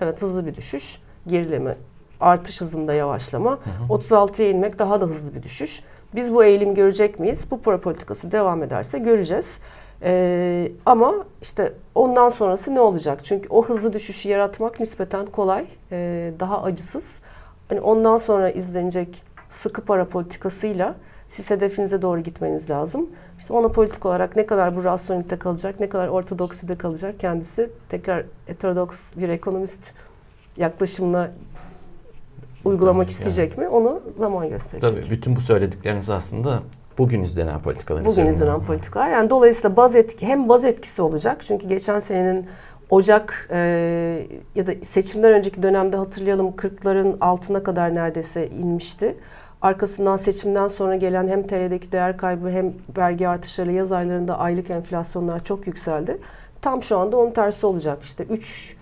Evet 0.00 0.22
hızlı 0.22 0.46
bir 0.46 0.54
düşüş. 0.54 0.98
Gerileme, 1.26 1.76
artış 2.20 2.60
hızında 2.60 2.94
yavaşlama. 2.94 3.58
36'ya 3.88 4.48
inmek 4.48 4.78
daha 4.78 5.00
da 5.00 5.04
hızlı 5.04 5.34
bir 5.34 5.42
düşüş. 5.42 5.82
Biz 6.14 6.34
bu 6.34 6.44
eğilim 6.44 6.74
görecek 6.74 7.20
miyiz? 7.20 7.44
Bu 7.50 7.62
para 7.62 7.80
politikası 7.80 8.32
devam 8.32 8.62
ederse 8.62 8.98
göreceğiz. 8.98 9.58
Ee, 10.02 10.72
ama 10.86 11.14
işte 11.42 11.72
ondan 11.94 12.28
sonrası 12.28 12.74
ne 12.74 12.80
olacak? 12.80 13.20
Çünkü 13.24 13.48
o 13.48 13.64
hızlı 13.64 13.92
düşüşü 13.92 14.28
yaratmak 14.28 14.80
nispeten 14.80 15.26
kolay, 15.26 15.66
e, 15.92 16.32
daha 16.40 16.62
acısız. 16.62 17.20
Hani 17.68 17.80
ondan 17.80 18.18
sonra 18.18 18.50
izlenecek 18.50 19.22
sıkı 19.48 19.84
para 19.84 20.04
politikasıyla 20.04 20.94
siz 21.28 21.50
hedefinize 21.50 22.02
doğru 22.02 22.20
gitmeniz 22.20 22.70
lazım. 22.70 23.10
İşte 23.38 23.52
ona 23.52 23.68
politik 23.68 24.06
olarak 24.06 24.36
ne 24.36 24.46
kadar 24.46 24.76
bu 24.76 24.84
rasyonelite 24.84 25.38
kalacak, 25.38 25.80
ne 25.80 25.88
kadar 25.88 26.08
ortodokside 26.08 26.78
kalacak 26.78 27.20
kendisi 27.20 27.70
tekrar 27.88 28.24
heterodoks 28.46 29.02
bir 29.16 29.28
ekonomist 29.28 29.94
yaklaşımla 30.56 31.30
uygulamak 32.64 33.06
Tabii, 33.06 33.12
isteyecek 33.12 33.58
yani. 33.58 33.68
mi? 33.68 33.74
Onu 33.74 34.00
zaman 34.18 34.48
gösterecek. 34.48 34.80
Tabii 34.80 35.10
bütün 35.10 35.36
bu 35.36 35.40
söyledikleriniz 35.40 36.10
aslında 36.10 36.60
bugün 36.98 37.22
izlenen 37.22 37.62
politikalar 37.62 38.04
Bugün 38.04 38.26
izlenen 38.26 38.64
politikalar. 38.64 39.08
Yani 39.08 39.30
dolayısıyla 39.30 39.76
baz 39.76 39.96
etki 39.96 40.26
hem 40.26 40.48
baz 40.48 40.64
etkisi 40.64 41.02
olacak. 41.02 41.42
Çünkü 41.46 41.68
geçen 41.68 42.00
senenin 42.00 42.46
Ocak 42.90 43.48
e, 43.50 43.58
ya 44.54 44.66
da 44.66 44.72
seçimden 44.82 45.32
önceki 45.32 45.62
dönemde 45.62 45.96
hatırlayalım 45.96 46.48
40'ların 46.48 47.16
altına 47.20 47.62
kadar 47.62 47.94
neredeyse 47.94 48.48
inmişti. 48.48 49.16
Arkasından 49.62 50.16
seçimden 50.16 50.68
sonra 50.68 50.96
gelen 50.96 51.28
hem 51.28 51.42
TL'deki 51.46 51.92
değer 51.92 52.16
kaybı 52.16 52.50
hem 52.50 52.72
vergi 52.96 53.28
artışları 53.28 53.72
yaz 53.72 53.92
aylarında 53.92 54.38
aylık 54.38 54.70
enflasyonlar 54.70 55.44
çok 55.44 55.66
yükseldi. 55.66 56.18
Tam 56.62 56.82
şu 56.82 56.98
anda 56.98 57.16
onun 57.16 57.30
tersi 57.30 57.66
olacak. 57.66 57.98
İşte 58.02 58.24
3 58.24 58.76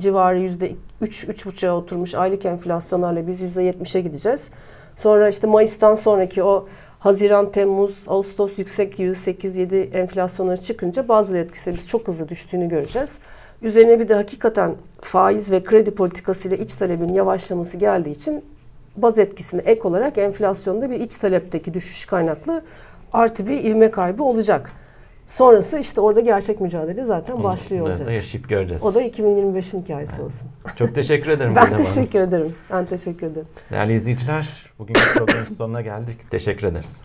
civarı 0.00 0.38
yüzde 0.38 0.72
3 1.00 1.24
3,5'a 1.24 1.76
oturmuş 1.76 2.14
aylık 2.14 2.44
enflasyonlarla 2.44 3.26
biz 3.26 3.40
yüzde 3.40 3.70
70'e 3.70 4.00
gideceğiz. 4.00 4.48
Sonra 4.96 5.28
işte 5.28 5.46
Mayıs'tan 5.46 5.94
sonraki 5.94 6.42
o 6.42 6.68
Haziran, 6.98 7.52
Temmuz, 7.52 8.02
Ağustos 8.06 8.52
yüksek 8.56 9.16
8 9.16 9.56
7 9.56 9.76
enflasyonları 9.76 10.60
çıkınca 10.60 11.08
bazı 11.08 11.36
etkisi 11.36 11.74
biz 11.74 11.88
çok 11.88 12.08
hızlı 12.08 12.28
düştüğünü 12.28 12.68
göreceğiz. 12.68 13.18
Üzerine 13.62 14.00
bir 14.00 14.08
de 14.08 14.14
hakikaten 14.14 14.74
faiz 15.00 15.50
ve 15.50 15.64
kredi 15.64 15.90
politikasıyla 15.90 16.56
iç 16.56 16.74
talebin 16.74 17.14
yavaşlaması 17.14 17.76
geldiği 17.76 18.10
için 18.10 18.44
baz 18.96 19.18
etkisine 19.18 19.60
ek 19.60 19.80
olarak 19.88 20.18
enflasyonda 20.18 20.90
bir 20.90 21.00
iç 21.00 21.16
talepteki 21.16 21.74
düşüş 21.74 22.06
kaynaklı 22.06 22.62
artı 23.12 23.46
bir 23.46 23.64
ivme 23.64 23.90
kaybı 23.90 24.24
olacak. 24.24 24.72
Sonrası 25.30 25.78
işte 25.78 26.00
orada 26.00 26.20
gerçek 26.20 26.60
mücadele 26.60 27.04
zaten 27.04 27.44
başlıyor 27.44 27.86
olacak. 27.86 28.06
Da 28.06 28.12
yaşayıp 28.12 28.48
göreceğiz. 28.48 28.82
O 28.82 28.94
da 28.94 29.02
2025'in 29.02 29.82
hikayesi 29.82 30.14
evet. 30.14 30.24
olsun. 30.24 30.48
Çok 30.76 30.94
teşekkür 30.94 31.30
ederim. 31.30 31.54
ben 31.56 31.76
teşekkür 31.76 32.20
ederim. 32.20 32.54
Ben 32.70 32.86
teşekkür 32.86 33.26
ederim. 33.26 33.48
Değerli 33.72 33.94
izleyiciler, 33.94 34.70
bugün 34.78 34.94
programın 34.94 35.54
sonuna 35.54 35.80
geldik. 35.80 36.30
Teşekkür 36.30 36.66
ederiz. 36.66 37.00